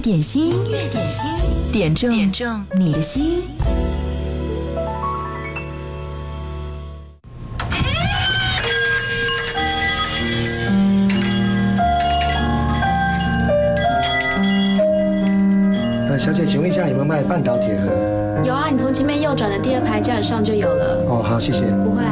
[0.00, 0.54] 点心，
[0.90, 3.48] 点心，点中，点中，你的心。
[16.18, 17.86] 小姐，请问一下有没有卖半岛铁盒？
[18.44, 21.04] 有啊，你从前面右转的第二排架子上就有了。
[21.08, 21.60] 哦，好，谢谢。
[21.82, 22.02] 不会。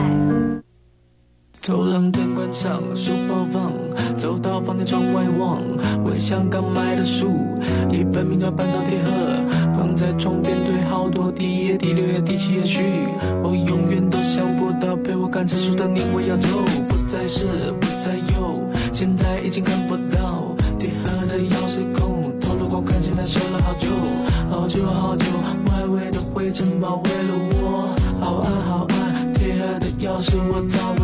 [4.16, 5.62] 走到房间窗外望，
[6.04, 7.36] 我香港买的书，
[7.90, 9.10] 一本名叫《半岛铁盒》，
[9.74, 12.82] 放在窗边堆好多，第一页、第六页、第七页序，
[13.42, 16.48] 我永远都想不到陪我看这书的你，我要走，
[16.88, 17.46] 不再是，
[17.80, 18.60] 不再有，
[18.92, 23.88] 现在已经看不到铁盒的钥匙孔，透了光看见它修了好久，
[24.50, 25.24] 好久好久，
[25.70, 30.97] 外围的灰尘包围了我，好暗好暗，铁盒的钥匙我找。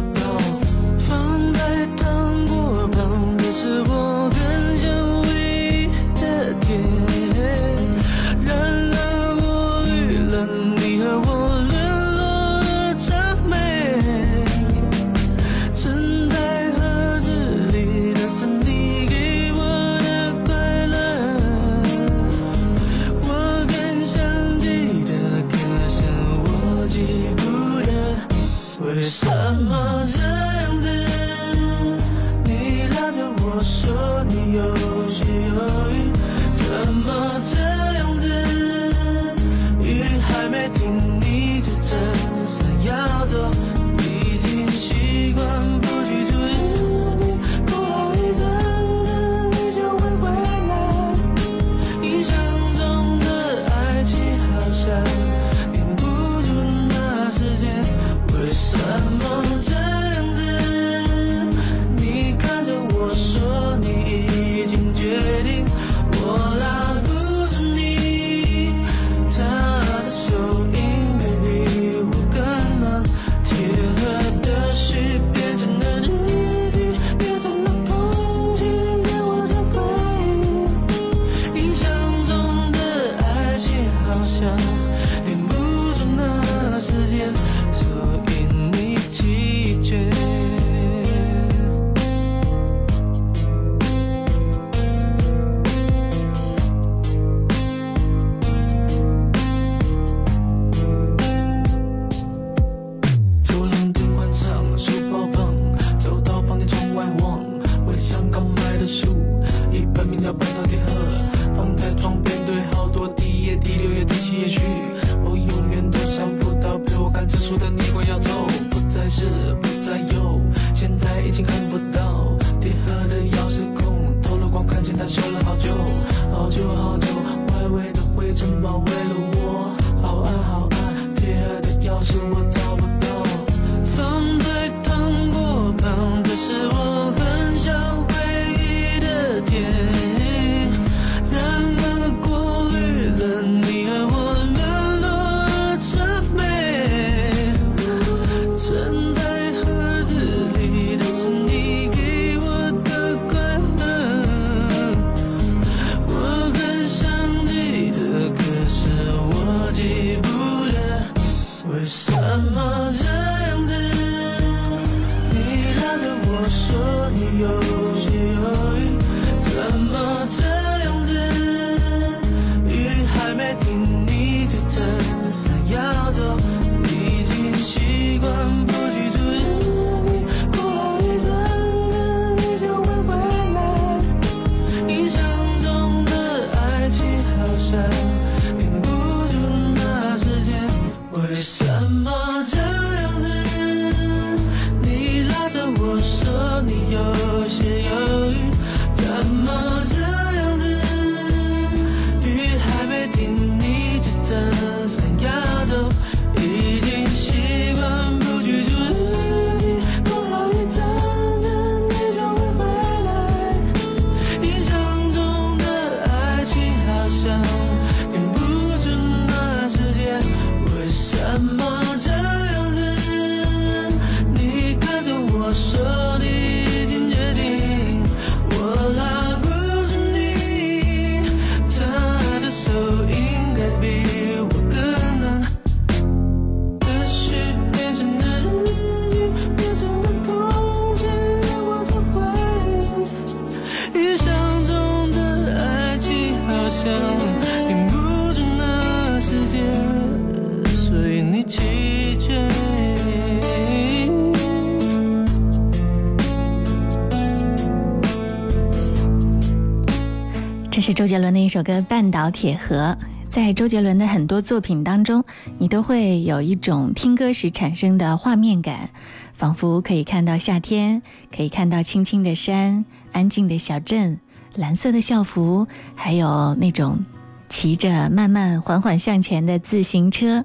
[260.87, 262.95] 是周杰伦的一首歌《半岛铁盒》。
[263.31, 265.25] 在周杰伦的很多作品当中，
[265.57, 268.91] 你都会有一种听歌时产生的画面感，
[269.33, 271.01] 仿佛可以看到夏天，
[271.35, 274.21] 可以看到青青的山、安静的小镇、
[274.57, 277.03] 蓝色的校服，还有那种
[277.49, 280.45] 骑着慢慢缓缓向前的自行车。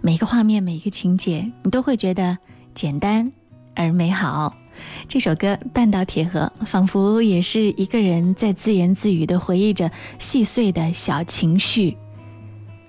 [0.00, 2.38] 每个画面，每一个情节，你都会觉得
[2.72, 3.32] 简单
[3.74, 4.54] 而美好。
[5.08, 11.96] 这首歌《半岛铁盒》仿佛也是一个人在自言自语的回忆着细碎的小情绪，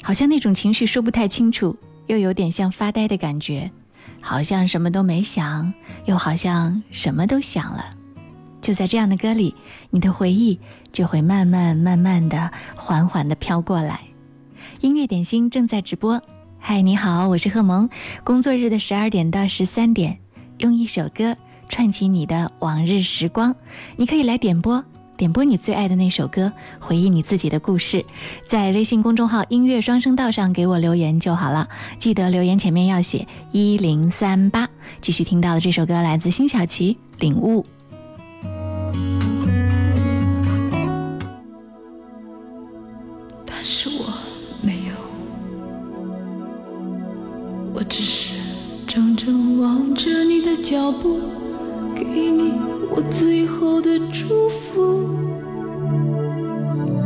[0.02, 1.76] 好像那种情绪说不太清楚，
[2.08, 3.70] 又有点像发呆的感觉，
[4.22, 5.74] 好像什么都没想，
[6.06, 7.96] 又好像什么都想了。
[8.62, 9.54] 就在这样的歌里，
[9.90, 10.58] 你的回忆
[10.94, 14.00] 就会慢慢慢慢的、缓缓的飘过来。
[14.80, 16.22] 音乐点心正在直播，
[16.60, 17.90] 嗨，你好，我是贺萌。
[18.24, 20.18] 工作日的十二点到十三点，
[20.60, 21.36] 用一首歌。
[21.70, 23.56] 串起你的往日时光，
[23.98, 24.84] 你可以来点播，
[25.18, 28.06] 点播你最爱的那首歌，回忆你自己的故事，
[28.48, 31.68] 在微信公众号“音乐双声道”上给我留言就好了。
[31.98, 34.68] 记得留言前面要写一零三八。
[35.02, 37.62] 继续听到的这首歌来自辛晓琪，《领悟》。
[43.46, 44.14] 但是我
[44.62, 44.94] 没有，
[47.74, 48.34] 我只是
[48.88, 51.20] 怔怔望着你的脚步。
[52.96, 55.10] 我最后的祝福，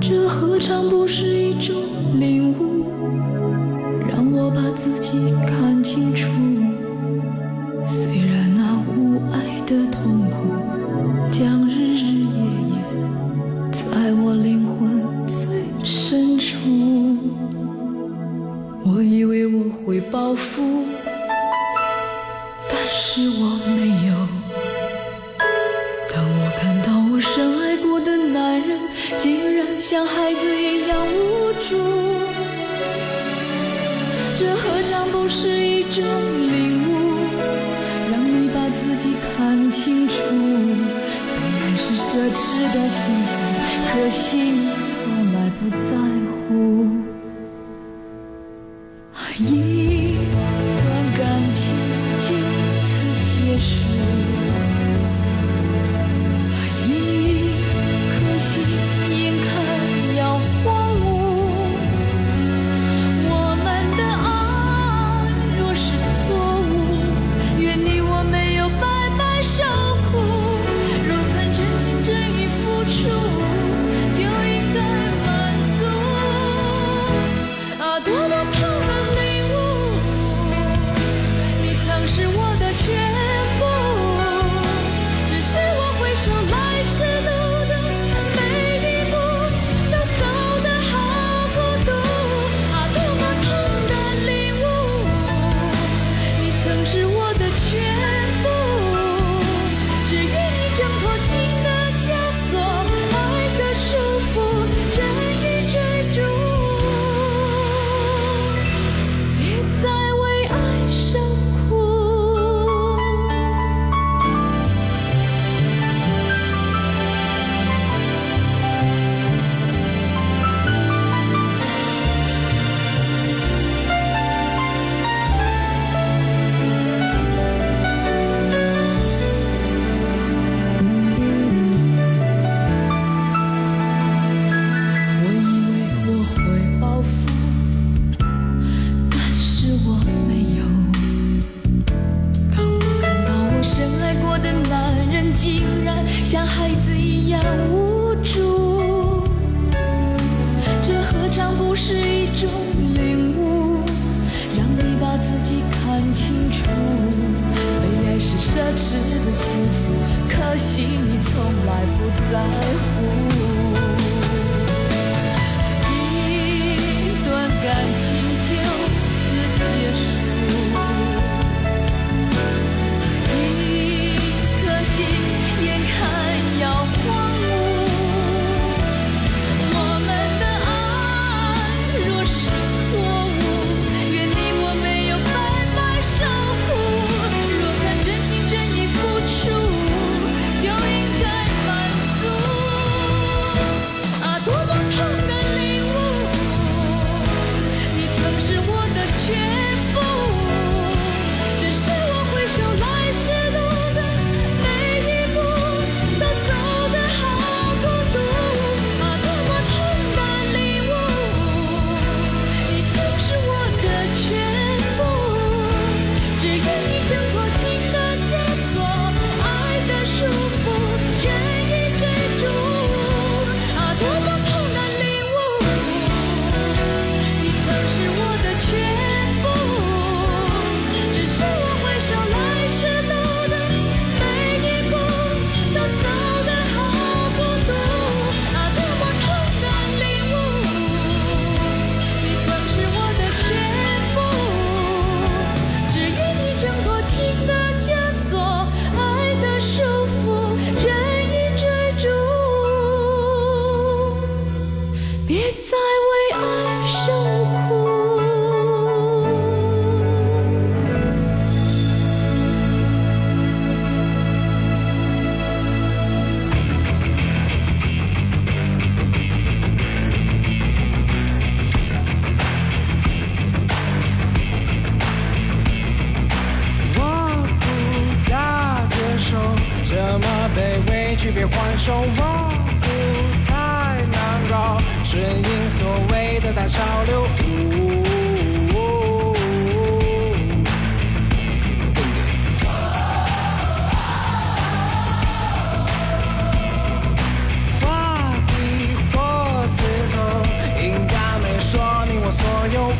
[0.01, 1.75] 这何尝不是一种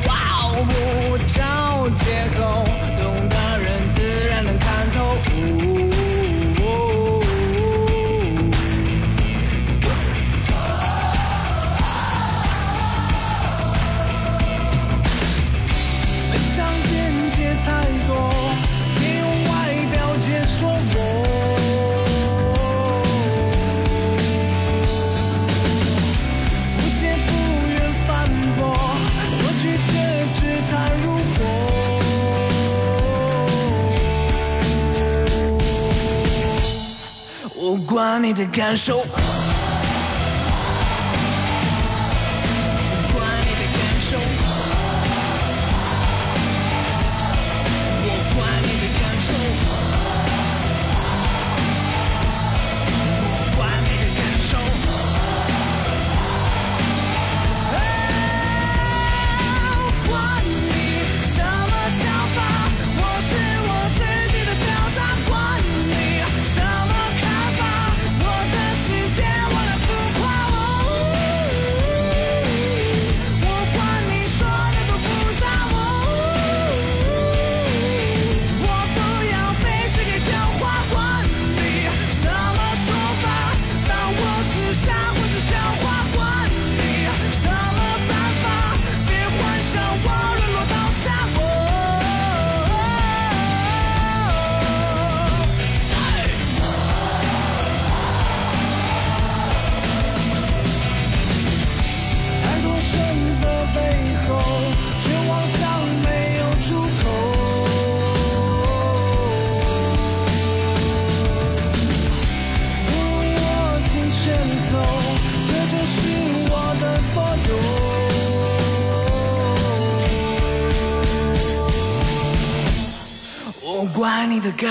[0.08, 2.87] 哇哦，不找借口，
[38.58, 39.37] 感受。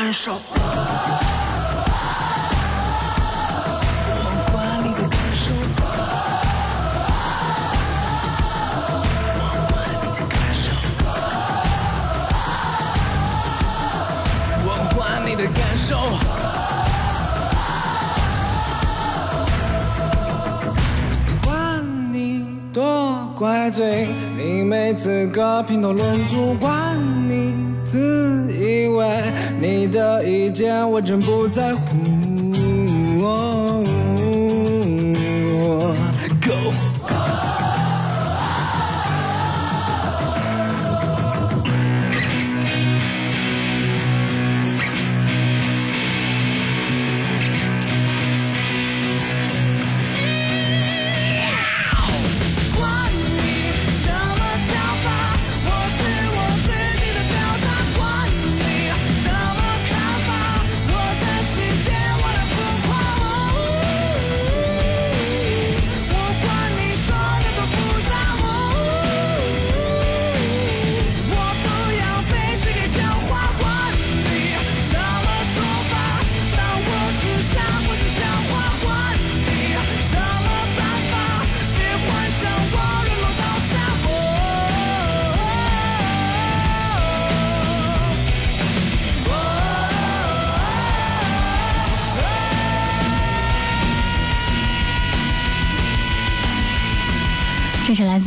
[0.06, 0.34] 感受。
[0.34, 0.38] 我
[4.52, 5.52] 管你的感受。
[9.34, 10.70] 我管你的感受。
[14.64, 15.88] 我管你的感受。
[21.44, 21.82] 管
[22.12, 22.14] 你
[22.72, 26.54] 多怪罪，你没资格评头论足。
[30.96, 32.15] 我真不在乎。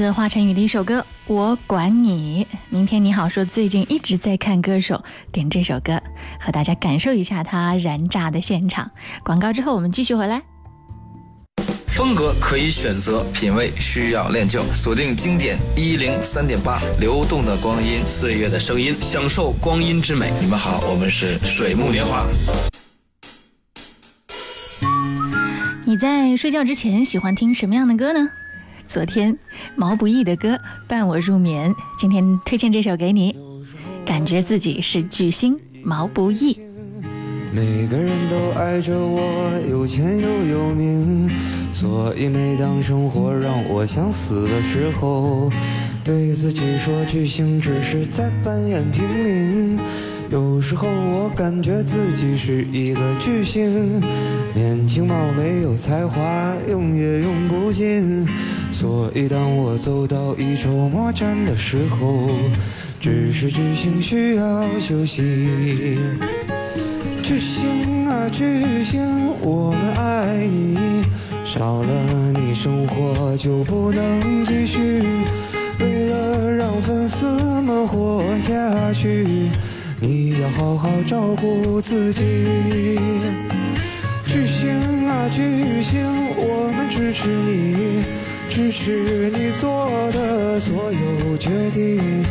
[0.09, 2.47] 自华晨宇的一首歌《我管你》。
[2.69, 6.01] 明天你好说最近一直在看歌手，点这首歌，
[6.39, 8.89] 和大家感受一下他燃炸的现场。
[9.23, 10.41] 广告之后我们继续回来。
[11.89, 14.63] 风格可以选择，品味需要练就。
[14.73, 20.33] 锁定经典一零三点八，流动的光阴，岁月的声音，享受光阴之美。
[20.41, 22.25] 你们好，我们是水木年华。
[25.85, 28.27] 你在睡觉之前喜欢听什么样的歌呢？
[28.89, 29.37] 昨天
[29.75, 33.37] 毛不易的歌伴我入眠，今天推荐这首给你，
[34.03, 35.55] 感觉自己是巨星。
[35.83, 36.59] 毛不易。
[37.53, 41.29] 每个人都爱着我，有钱又有名，
[41.71, 45.51] 所以每当生活让我想死的时候，
[46.03, 49.79] 对自己说巨星只是在扮演平民。
[50.31, 53.99] 有时候我感觉自己是一个巨星，
[54.53, 58.27] 年轻貌美有才华，用也用不尽。
[58.71, 62.29] 所以当我走到一筹莫展的时候，
[62.99, 65.97] 只是巨星需要休息。
[67.23, 69.01] 巨星啊巨星，
[69.41, 70.77] 我们爱你，
[71.43, 75.01] 少了你生活就不能继续。
[75.79, 77.25] 为了让粉丝
[77.61, 79.49] 们活下去。
[80.01, 82.21] 你要好好照顾自己，
[84.25, 84.69] 巨星
[85.07, 85.41] 啊巨
[85.81, 86.01] 星，
[86.37, 88.03] 我们支持你，
[88.49, 92.23] 支持你做的所有决定，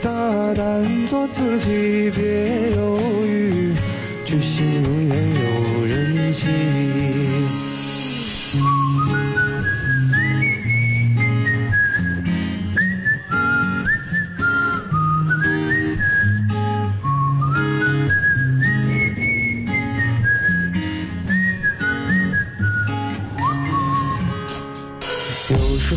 [0.00, 0.10] 大
[0.54, 3.74] 胆做自己，别犹豫，
[4.24, 6.46] 巨星永远有人气。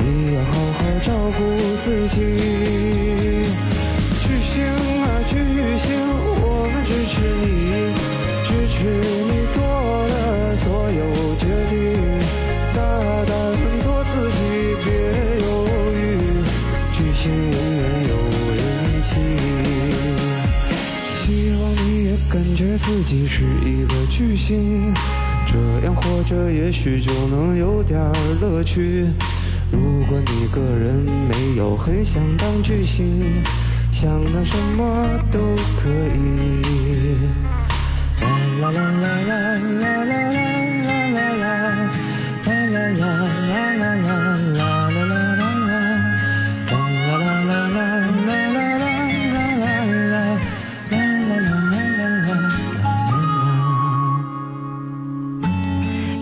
[0.00, 1.40] 你要好好照顾
[1.78, 2.16] 自己，
[4.20, 4.64] 巨星
[5.02, 5.34] 啊巨
[5.76, 5.86] 星，
[6.40, 7.46] 我们支持你，
[8.44, 9.56] 支持你做
[10.08, 11.00] 的所有
[11.36, 11.76] 决定，
[12.74, 12.78] 大
[13.26, 13.30] 胆
[13.80, 14.38] 做自己，
[14.84, 14.86] 别
[15.42, 15.46] 犹
[15.92, 15.98] 豫，
[16.92, 18.12] 巨星永远有
[18.54, 18.58] 人
[19.02, 19.10] 气。
[21.10, 24.94] 希望你也感觉自己是一个巨星，
[25.46, 28.00] 这样活着也许就能有点
[28.40, 29.08] 乐趣。
[29.70, 30.94] 如果你个人
[31.28, 33.42] 没有很想当巨星，
[33.92, 35.38] 想当什么都
[35.76, 37.16] 可以。
[38.60, 40.50] 啦啦啦啦啦啦啦啦
[41.12, 41.46] 啦啦啦，
[42.44, 45.76] 啦啦啦啦啦啦啦啦啦啦啦，
[46.68, 50.18] 啦啦啦啦啦啦啦啦啦
[50.90, 50.96] 啦
[51.28, 51.36] 啦
[51.68, 52.56] 啦啦啦。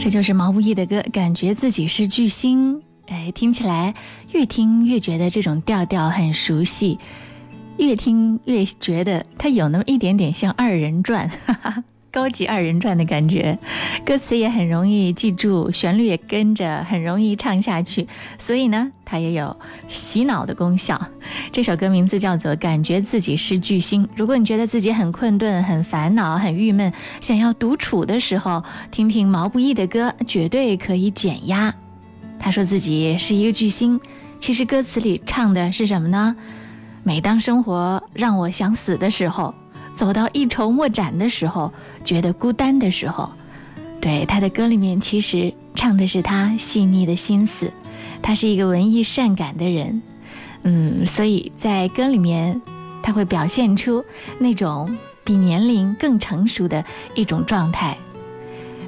[0.01, 2.81] 这就是毛不易的歌，感觉自己是巨星。
[3.09, 3.95] 哎，听起来
[4.33, 6.99] 越听越觉得这种调调很熟悉，
[7.79, 13.59] 越听越觉得它有那么一点点像二人转，哈哈，高级二人转的感觉。
[14.05, 19.57] 歌词也很容易记住，旋律也跟着很容易唱下去，所以呢，它也有
[19.89, 21.01] 洗脑的功效。
[21.53, 24.05] 这首歌名字叫做《感觉自己是巨星》。
[24.17, 31.73] 如果你觉得自己很困顿、很烦恼、很郁闷，想要独处的时候，听听毛不易的歌，绝对可以减压。
[32.39, 34.01] 他说自己是一个巨星，
[34.39, 36.37] 其实歌词里唱的是什么呢？
[37.03, 39.55] 每当生活让我想死的时候，
[39.95, 41.73] 走到一筹莫展的时候，
[42.05, 43.33] 觉得孤单的时候，
[44.01, 47.73] 对他的歌里面其实唱的是他细腻的心思。
[48.23, 50.03] 他是一个文艺善感的人，
[50.65, 52.61] 嗯，所以在歌里面
[53.03, 54.05] 他会表现出
[54.39, 57.97] 那种比年龄更成熟的一种状态。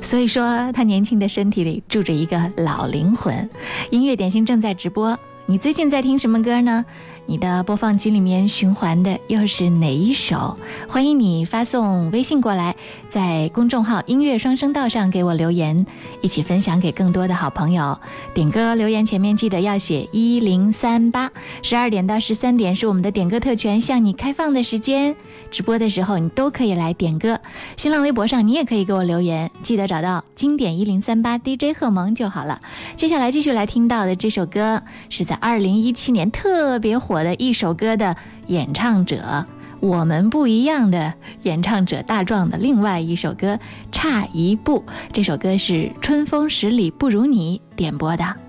[0.00, 3.48] 所以说，他年轻的身体里住着一个老灵魂。
[3.90, 6.84] 音乐点心正在直播，你最近在听什么歌呢？
[7.26, 10.56] 你的播放机里面循环的又是哪一首？
[10.88, 12.74] 欢迎你发送微信过来，
[13.10, 15.84] 在公众号“音乐双声道”上给我留言，
[16.22, 17.98] 一起分享给更多的好朋友。
[18.32, 21.30] 点歌留言前面记得要写一零三八。
[21.60, 25.14] 十二点到十三点是我们的点歌特权向你开放的时间，
[25.50, 27.38] 直播的时候你都可以来点歌。
[27.76, 32.58] 新浪微博上你也可以给我留言，记得找到经典一零三八 DJ 贺萌就好了。
[32.96, 37.18] 接下来继续来听到的这首歌是在二零一七年特别火。
[37.18, 39.44] 的一首歌的演唱者，
[39.80, 43.54] 我们不一样的演唱者大壮的另外一首歌
[43.90, 48.47] 《差一步》，这首歌是春风十里不如你点播的。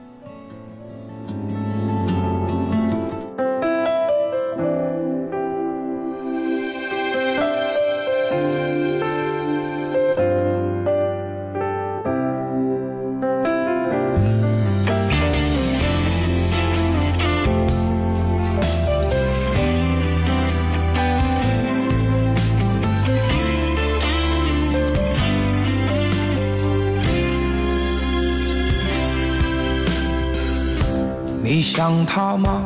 [31.79, 32.61] 想他吗？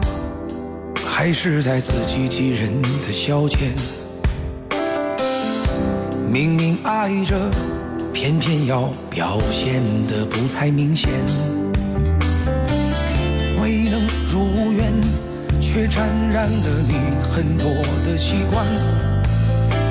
[1.06, 3.70] 还是在自欺欺人的消遣？
[6.28, 7.36] 明明爱着，
[8.12, 11.12] 偏偏要表现得不太明显。
[13.62, 14.92] 未能如愿，
[15.62, 17.68] 却沾染了你很多
[18.08, 18.66] 的习惯，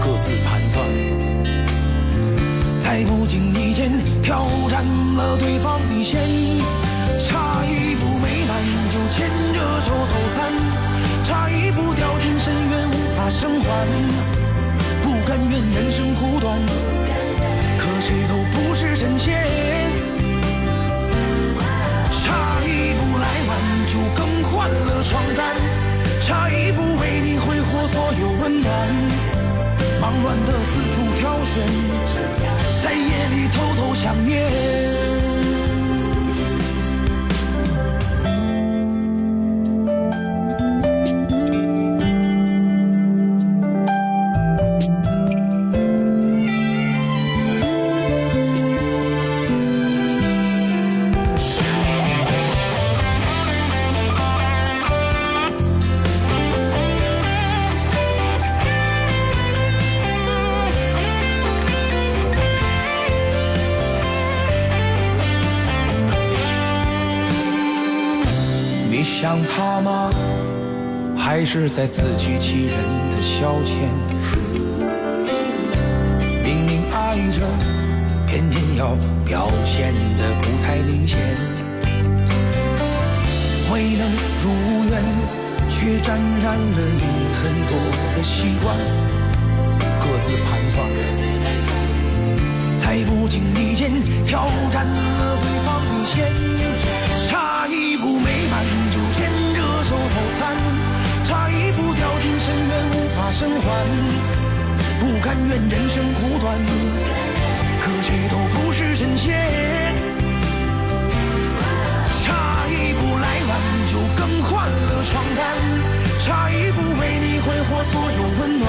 [0.01, 0.85] 各自盘算，
[2.81, 3.89] 在不经意间
[4.21, 6.21] 挑战了对方底线，
[7.21, 7.72] 差一
[9.15, 10.51] 牵着手走散，
[11.23, 13.87] 差一步掉进深渊无法生还，
[15.03, 16.59] 不甘愿人生苦短，
[17.77, 19.45] 可谁都不是神仙。
[22.11, 23.51] 差一步来晚
[23.87, 25.57] 就更换了床单，
[26.23, 28.73] 差一步为你挥霍所有温暖，
[30.01, 31.53] 忙乱的四处挑选，
[32.83, 35.12] 在夜里偷偷想念。
[71.53, 72.79] 是在自欺欺人
[73.11, 73.77] 的消遣？
[76.43, 77.43] 明明爱着，
[78.27, 81.19] 偏偏要表现的不太明显。
[83.71, 84.11] 未能
[84.43, 84.49] 如
[84.89, 85.05] 愿，
[85.69, 87.03] 却沾染了你
[87.35, 87.77] 很多
[88.17, 88.75] 的习惯，
[90.01, 90.89] 各自盘算，
[92.79, 93.93] 在不经意间
[94.25, 96.33] 挑战了对方底线。
[97.29, 100.57] 差一步美满就牵着手走散，
[102.45, 103.65] 深渊无法生还，
[104.99, 106.59] 不甘愿人生苦短，
[107.81, 109.31] 可谁都不是神仙。
[112.25, 113.51] 差一步来晚
[113.93, 115.41] 就更换了床单，
[116.19, 118.67] 差一步为你挥霍所有温暖，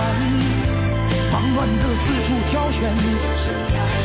[1.32, 2.78] 忙乱的四处挑选，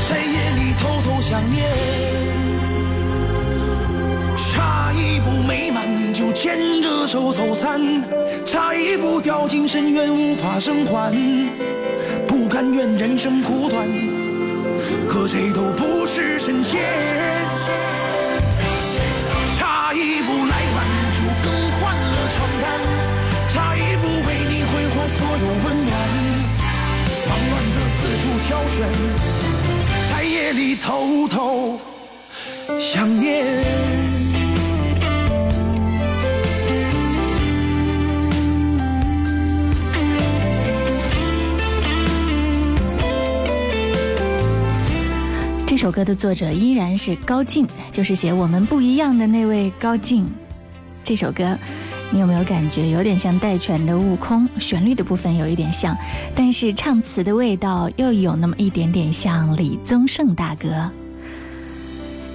[0.09, 2.68] 在夜里偷偷想念。
[4.99, 7.81] 一步美满就牵着手走散，
[8.45, 11.15] 差一步掉进深渊无法生还，
[12.27, 13.89] 不甘愿人生苦短，
[15.09, 16.81] 可谁都不是神仙。
[19.57, 22.67] 差一步来晚就更换了床单，
[23.49, 25.93] 差一步为你挥霍所有温暖，
[27.29, 28.77] 忙乱的四处挑选，
[30.11, 31.79] 在夜里偷偷
[32.79, 33.88] 想念。
[45.79, 50.27] 首歌的作者依然是高进，就是写我们不一样的那位高进。
[51.05, 51.57] 这首歌，
[52.11, 54.47] 你有没有感觉有点像戴荃的《悟空》？
[54.61, 55.97] 旋律的部分有一点像，
[56.35, 60.91] 但是唱词的味道又有那么一点点像李宗盛大哥。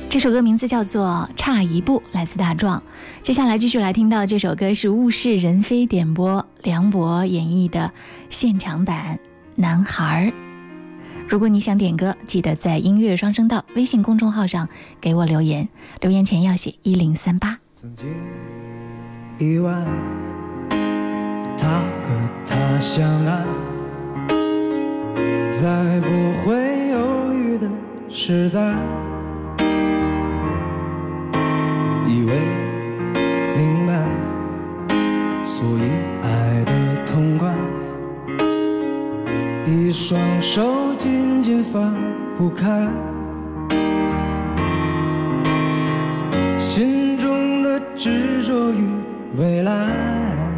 [0.09, 2.81] 这首歌名字叫做《差一步》，来自大壮。
[3.21, 7.91] 接下来继续来听到这首歌是物是人非点播梁博演绎的
[8.29, 9.17] 现场版
[9.55, 10.25] 《男孩儿》。
[11.27, 14.69] 如果你想点歌，记得在音乐双声道微信公众号上
[15.01, 15.67] 给我留言，
[15.99, 17.57] 留言前要写一零三八。
[17.73, 18.07] 曾经
[19.39, 19.71] 意外，
[21.57, 23.43] 他和她相爱，
[25.49, 26.07] 在不
[26.43, 27.67] 会犹豫的
[28.09, 28.75] 时代，
[41.73, 41.91] 放
[42.37, 42.87] 不开，
[46.59, 48.87] 心中的执着与
[49.39, 50.52] 未来。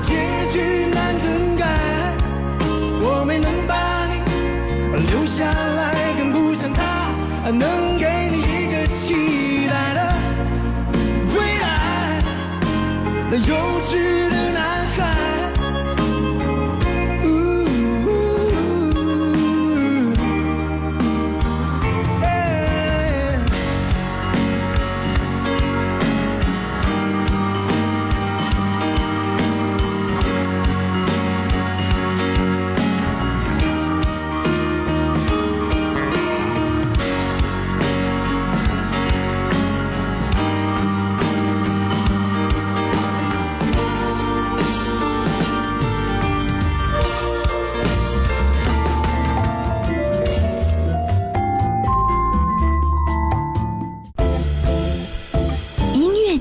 [0.00, 0.14] 结
[0.52, 1.64] 局难更改。
[3.00, 4.14] 我没能把你
[5.10, 6.80] 留下来，更不像他，
[7.50, 10.00] 能给你一个期待的
[11.34, 11.66] 未来。
[13.30, 13.92] 那幼稚
[14.30, 14.37] 的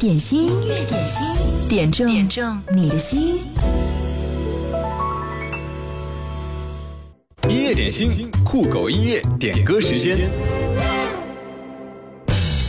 [0.08, 3.46] 点心，音乐点心，点中点中你的心。
[7.50, 8.10] 音乐点心，
[8.46, 10.32] 酷狗音乐点歌时间。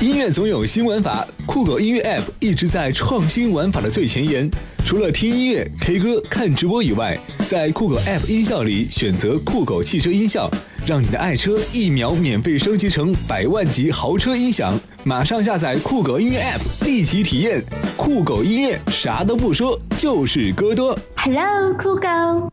[0.00, 4.50] 音乐总有新玩法，酷狗音乐 App 一直在创新玩法的最前沿。
[4.84, 10.50] 除了听音乐、K 歌、看直播以外，在酷狗 App 音效里选择酷狗汽车音效，
[10.84, 14.76] 让你的爱车一秒免费升级成百万级豪车音响。
[15.04, 17.64] 马上下载酷狗音乐 App，立即体验
[17.96, 20.98] 酷狗音乐，啥都不说，就是歌多。
[21.16, 22.52] Hello，酷狗。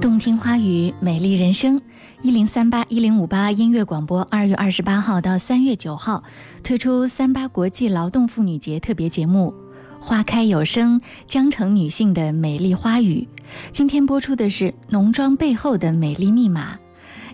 [0.00, 1.80] 动听花语，美丽人生。
[2.20, 6.24] 一零三八一零五八音乐广播，二月二十八号到三月九号
[6.64, 9.54] 推出三八国际劳动妇女节特别节目
[10.04, 13.28] 《花开有声》，江城女性的美丽花语。
[13.70, 16.76] 今天播出的是浓妆背后的美丽密码。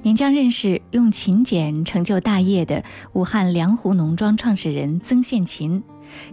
[0.05, 5.83] 您将认识用勤俭成就大业的武汉梁湖农庄创始人曾宪勤。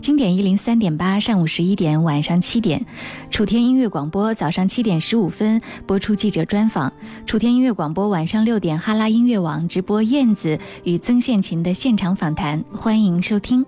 [0.01, 2.85] 经典一零三点八，上午十一点，晚上七点，
[3.29, 6.91] 楚天音乐广播早上七点十五分播出记者专访；
[7.25, 13.65] 楚天音乐广播晚上六点，哈拉音乐网直播燕子与曾宪勤的现场访谈，欢迎收听。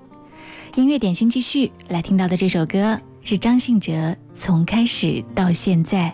[0.75, 3.93] 音乐点心继续来听到的这首歌是张信哲
[4.35, 6.11] 《从开始到现在》。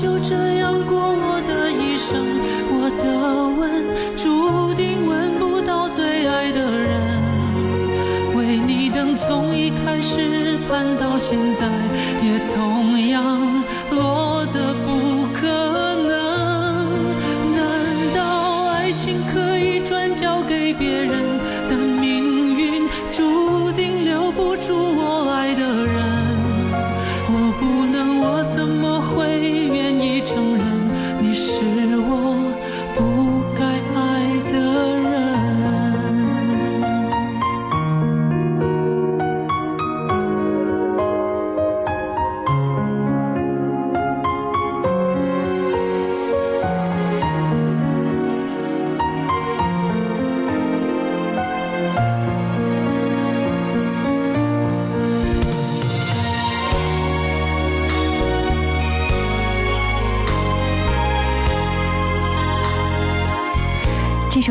[0.00, 2.24] 就这样过我的一生？
[2.70, 3.04] 我的
[3.58, 3.60] 吻
[4.16, 7.18] 注定吻不到最爱的人。
[8.36, 11.66] 为你等从一开始盼到现在，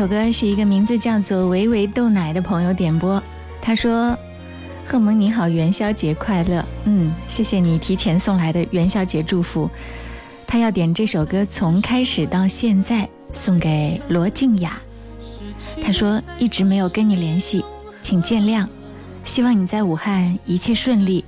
[0.08, 3.22] 歌是一个名字叫做“维维豆奶”的朋友点播，
[3.60, 4.16] 他说
[4.86, 9.70] ：“贺蒙你好，元宵节快乐。”嗯，谢谢你提前送来的元宵节祝福。
[10.46, 14.80] 他要点这首歌，从开始到现在，送给罗静雅。
[15.82, 17.62] 他说一直没有跟你联系，
[18.02, 18.66] 请见谅。
[19.24, 21.22] 希望你在武汉一切顺利，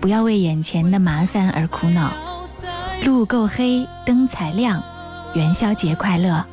[0.00, 2.14] 不要为眼前的麻烦而苦恼。
[3.04, 4.82] 路够黑，灯才亮，
[5.34, 6.44] 元宵节快乐。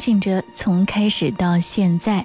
[0.00, 2.24] 信哲从开始到现在，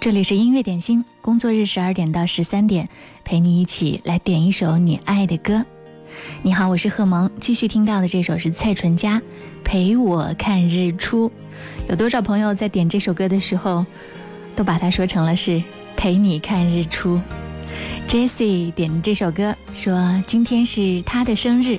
[0.00, 2.88] 这里是音乐点心，工作日十二点到十三点，
[3.22, 5.64] 陪你一起来点一首你爱的歌。
[6.42, 9.20] 你好，我是贺萌，继续听到的这首是蔡淳佳
[9.62, 11.30] 《陪我看日出》。
[11.88, 13.86] 有多少朋友在点这首歌的时候，
[14.56, 15.62] 都把它说成了是
[15.96, 17.20] 陪你看日出
[18.08, 21.78] ？Jesse 点这首歌说今天是他的生日，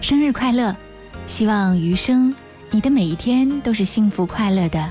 [0.00, 0.76] 生日快乐，
[1.28, 2.34] 希望余生。
[2.76, 4.90] 你的每一天都是幸福快乐的，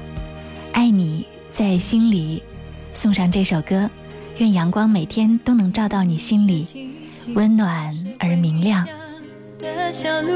[0.73, 2.41] 爱你在心里。
[2.95, 3.87] 送上这首歌，
[4.39, 6.89] 愿阳光每天都能照到你心里，
[7.35, 8.83] 温暖而明亮。
[9.59, 10.33] 的小路，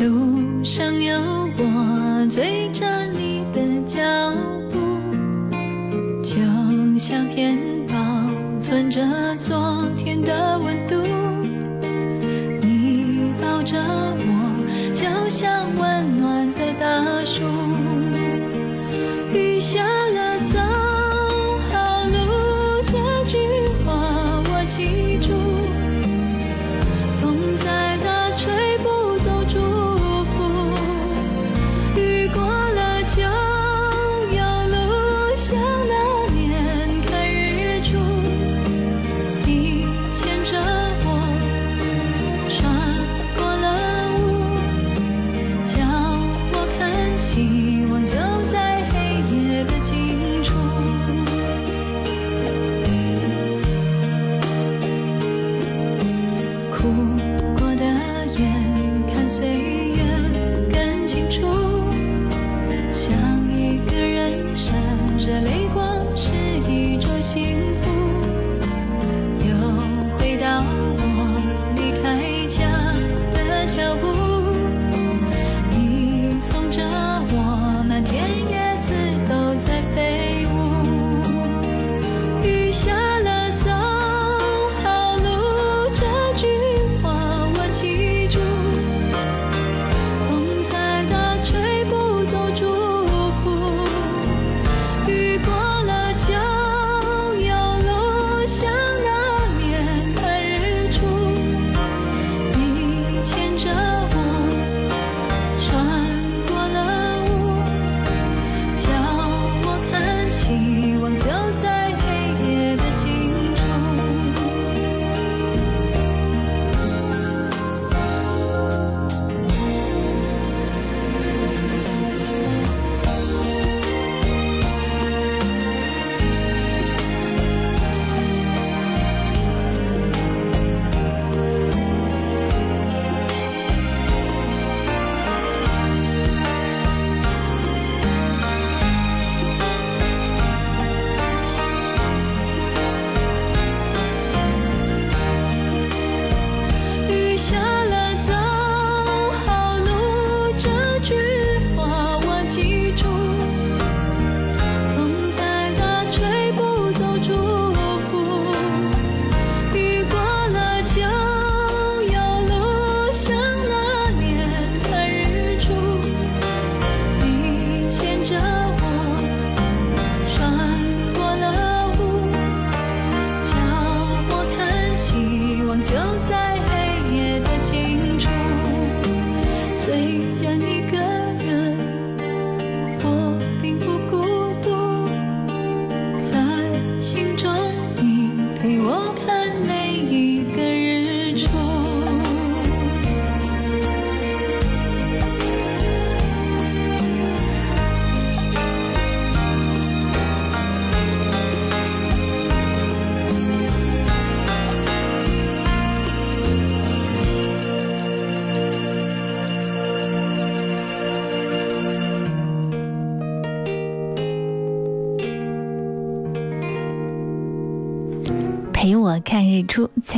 [0.00, 1.20] 路上有
[1.56, 4.02] 我追着你的脚
[4.72, 4.80] 步，
[6.20, 7.56] 就像片
[7.86, 7.94] 保
[8.60, 10.96] 存着昨天的温度。
[12.60, 13.80] 你抱着
[15.36, 16.25] 像温暖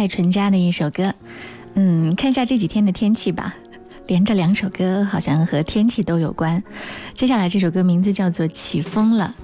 [0.09, 1.15] 出，蔡淳佳的一首歌。
[1.75, 3.55] 嗯，看一下这几天的天气吧，
[4.07, 6.63] 连着两首歌好像和天气都有关。
[7.15, 9.35] 接下来这首歌名字叫做《起风了》。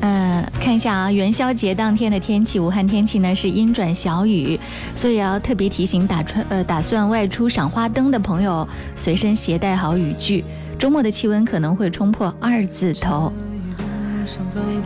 [0.00, 4.58] 呃，看一下啊，元宵节当天的天气，武汉天气呢是阴转小雨，
[4.94, 10.44] 所以要特别提醒打穿呃打算外出赏花灯的朋友，随身携带好雨具。
[10.78, 13.32] 周末的气温可能会冲破二字头。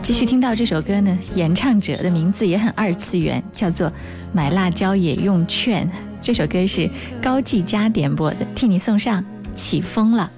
[0.01, 3.91] 继续听到这首歌呢，演唱者的名字也很二次元，叫做
[4.31, 5.89] “买辣椒也用券”。
[6.21, 6.89] 这首歌是
[7.21, 9.21] 高继佳点播的，替你送上
[9.55, 10.29] 《起风了》。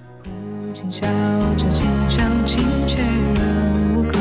[0.92, 1.08] 笑
[1.58, 4.18] 着清香亲切，人无可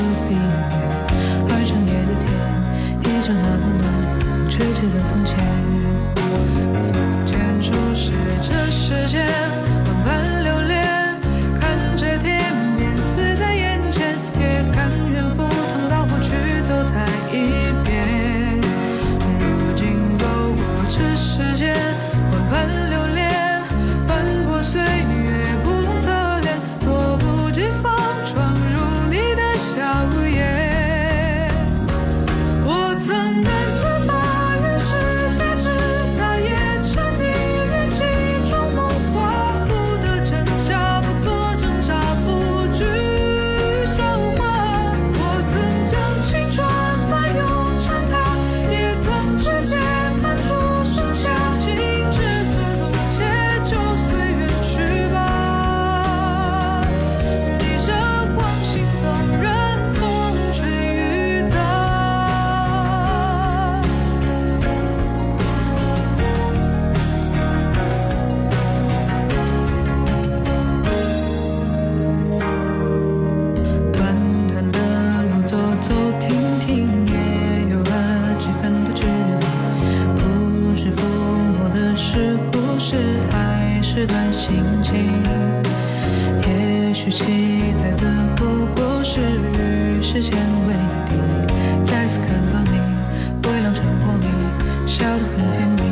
[95.19, 95.83] 得很甜蜜。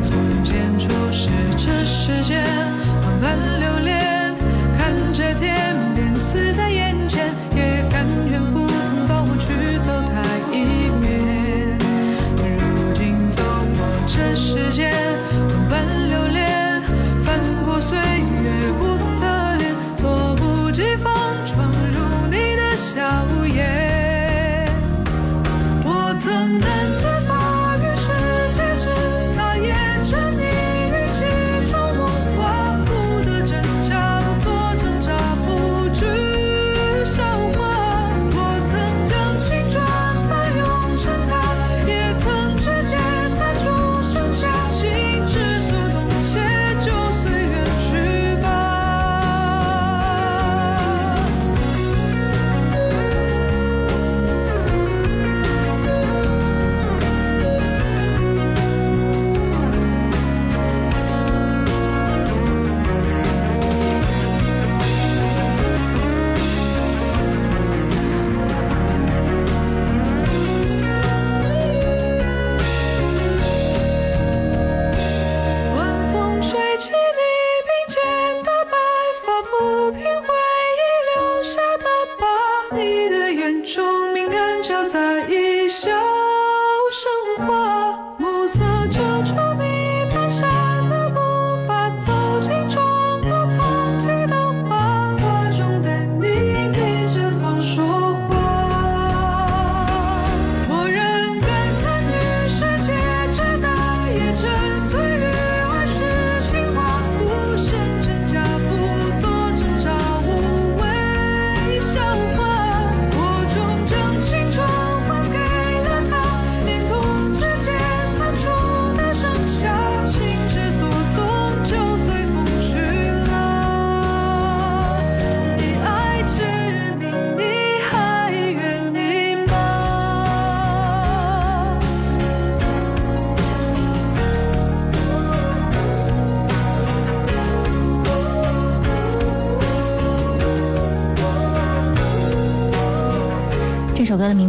[0.00, 2.40] 从前初识这世间，
[3.02, 4.34] 万般流连，
[4.76, 5.69] 看着天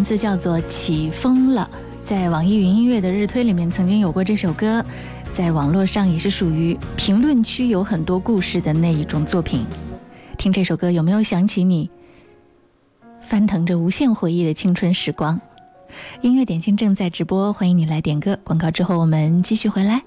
[0.02, 1.70] 名字叫做《起风了》，
[2.04, 4.84] 在网易云音乐的日推里面曾经有过这首歌，
[5.32, 9.64] 在网络上也是属于评论区有很多故事的那一种作品。
[10.40, 11.88] 听这首歌有没有想起你
[13.22, 15.40] 翻腾着无限回忆的青春时光？
[16.22, 18.40] 音乐点心正在直播，欢迎你来点歌。
[18.44, 20.02] 广告之后我们继续回来。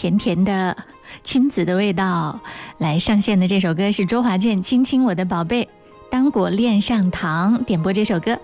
[0.00, 0.74] 甜甜的、
[1.24, 2.40] 亲子的味道，
[2.78, 5.64] 来上线的这首歌是周华健《亲亲我的宝贝》。
[6.10, 8.38] 当果恋上糖点播这首歌，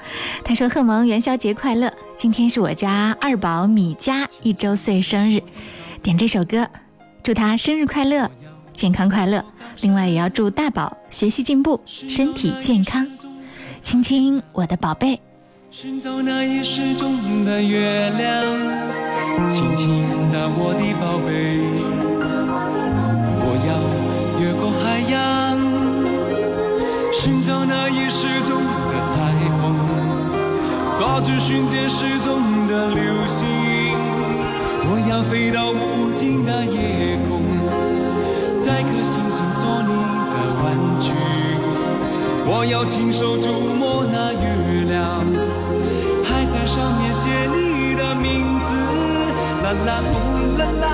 [0.44, 1.90] 他说：“贺萌元宵节快乐！
[2.18, 5.42] 今天是我家二宝米佳一周岁生日，
[6.02, 6.68] 点这首歌，
[7.22, 8.30] 祝他生日快乐，
[8.74, 9.42] 健康快乐。
[9.80, 13.08] 另外也要祝大宝学习进步，身体健康。
[13.82, 15.18] 亲亲我的宝贝。”
[15.72, 19.15] 寻找那已失踪的月亮，
[19.48, 21.60] 轻轻的我的宝贝，
[23.42, 23.70] 我要
[24.40, 25.14] 越过海洋，
[27.12, 29.14] 寻找那已失踪的彩
[29.60, 29.76] 虹，
[30.96, 33.46] 抓住瞬间失踪的流星，
[34.88, 37.42] 我要飞到无尽的夜空，
[38.58, 39.92] 摘颗星星做你
[40.32, 40.64] 的玩
[40.98, 41.12] 具，
[42.48, 45.24] 我要亲手触摸那月亮。
[46.28, 48.68] 还在上面写你的名字，
[49.66, 50.14] 啦啦，呼
[50.56, 50.86] 啦啦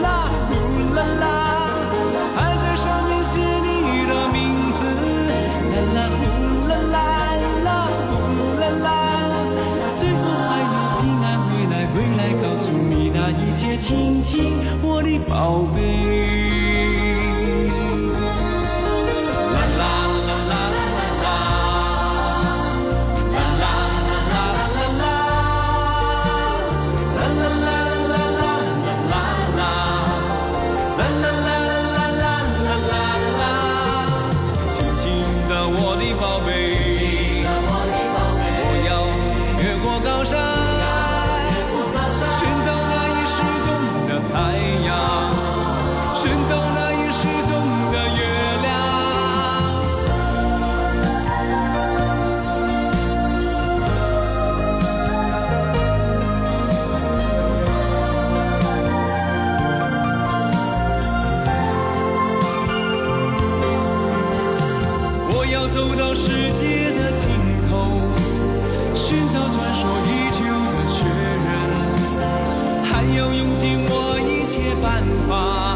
[0.00, 0.06] 啦，
[0.48, 0.52] 呼
[0.94, 1.24] 啦啦，
[2.34, 4.80] 还在上面写你的名字。
[5.68, 6.24] 啦啦，呼
[6.66, 6.96] 啦啦
[7.62, 7.68] 啦，
[8.08, 8.16] 呼
[8.58, 8.88] 啦啦，
[9.94, 10.16] 最后
[10.48, 16.55] 还能平安回来，回来告诉你那一切，亲亲，我的宝贝。
[65.76, 67.28] 走到世界的尽
[67.68, 68.00] 头
[68.94, 70.40] 寻找传说已久
[70.72, 71.04] 的雪
[71.44, 71.52] 人
[72.82, 75.75] 还要用尽我一切办法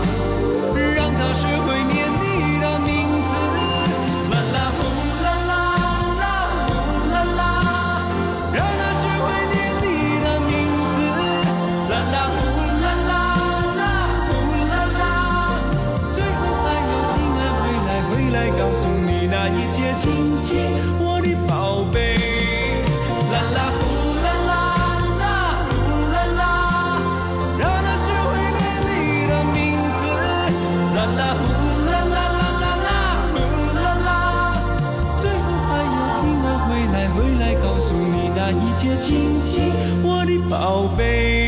[20.01, 20.57] 亲亲
[20.99, 22.17] 我的宝贝
[23.31, 23.85] 啦啦呼
[24.25, 24.53] 啦啦
[25.21, 25.23] 啦
[25.69, 25.77] 呼
[26.09, 26.41] 啦啦
[27.59, 28.91] 让他学会念你
[29.29, 30.01] 的名字
[30.97, 31.45] 啦啦呼
[31.85, 32.89] 啦啦啦啦啦
[33.35, 33.37] 呼
[33.77, 34.11] 啦啦
[35.19, 39.71] 最后还要平安回来回来告诉你那一切亲亲
[40.03, 41.40] 我的宝贝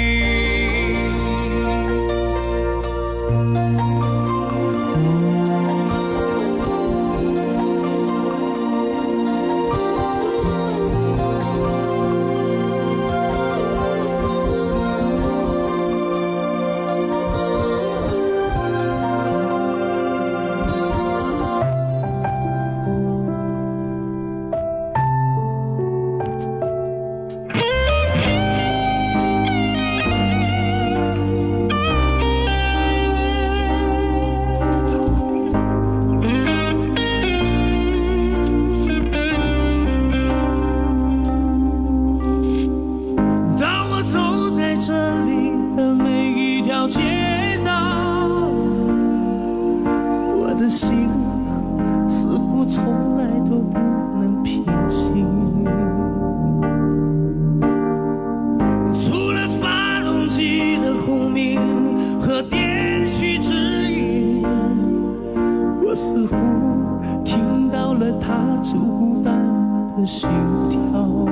[70.07, 70.29] 心
[70.69, 71.32] 跳。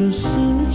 [0.00, 0.69] 这是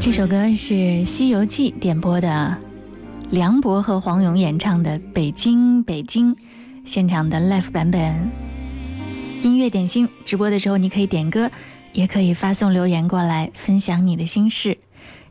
[0.00, 0.74] 这首歌是
[1.04, 2.56] 《西游记》点播的，
[3.30, 6.32] 梁博和黄勇演唱的《北京北京》，
[6.84, 8.30] 现场的 live 版本。
[9.42, 11.50] 音乐点心直播的时候，你可以点歌，
[11.92, 14.78] 也可以发送留言过来分享你的心事。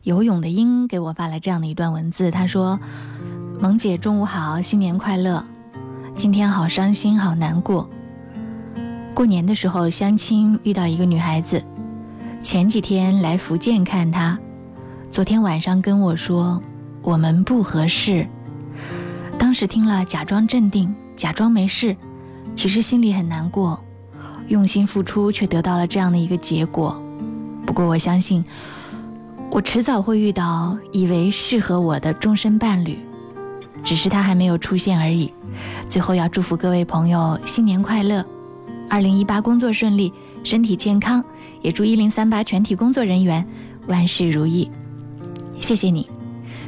[0.04, 2.78] 游泳的鹰给我发了这样的一段文字，他说
[3.62, 5.46] ：“萌姐中午好，新年快乐！
[6.14, 7.90] 今天好伤心，好难过。
[9.14, 11.64] 过年的时候相亲遇到一个女孩子，
[12.44, 14.38] 前几天来福建看她，
[15.12, 16.62] 昨天晚上跟我说
[17.02, 18.28] 我们不合适。
[19.40, 21.96] 当时听了，假装镇定，假装没事，
[22.56, 23.80] 其实心里很难过。
[24.48, 27.02] 用心付出，却得到了这样的一个结果。
[27.66, 28.46] 不过我相信，
[29.50, 33.00] 我迟早会遇到以为适合我的终身伴侣，
[33.84, 35.34] 只是他还没有出现而已。
[35.90, 38.24] 最后要祝福各位朋友新年快乐，
[38.90, 41.24] 二零一八工作顺利，身体健康，
[41.62, 43.46] 也祝一零三八全体工作人员
[43.88, 44.70] 万事如意。
[45.60, 46.10] 谢谢你，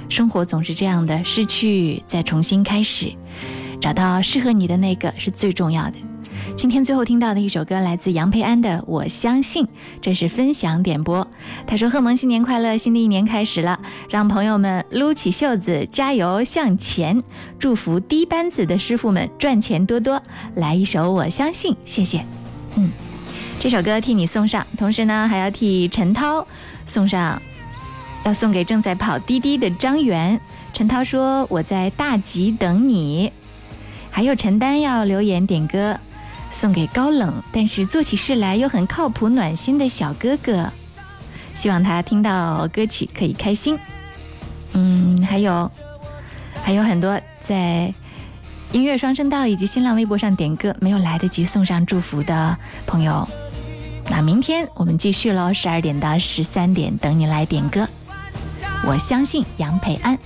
[0.10, 3.14] 生活总是这样的，失去再重新开始，
[3.80, 5.98] 找到适合你的那个是最重要的。
[6.56, 9.66] 今天最后听到的一首歌来自杨培安的《我相信》，
[10.02, 11.26] 这是分享点播。
[11.66, 13.80] 他说：“贺萌新年快乐，新的一年开始了，
[14.10, 17.24] 让朋友们撸起袖子，加油向前！
[17.60, 20.22] 祝福低班子的师傅们赚钱多多。
[20.56, 22.26] 来一首《我相信》，谢谢。
[22.76, 22.92] 嗯，
[23.60, 26.46] 这首歌替你送上，同时呢还要替陈涛
[26.86, 27.42] 送上，
[28.26, 30.40] 要送给正在跑滴滴的张元。
[30.74, 33.32] 陈涛说：“我在大吉等你。”
[34.12, 36.00] 还有陈丹要留言点歌。
[36.52, 40.72] 送给高冷但是做起事来又很靠谱、暖心的小哥哥，
[41.54, 43.78] 希望他听到歌曲可以开心。
[44.74, 45.70] 嗯，还有
[46.64, 47.94] 还有很多在
[48.72, 52.58] 音乐双声道以及新浪微博上点歌没有来得及送上祝福的
[52.88, 53.30] 朋友，
[54.10, 57.88] 那明天我们继续喽，十二点到十三点等你来点歌。
[58.88, 60.18] 我相信杨培安。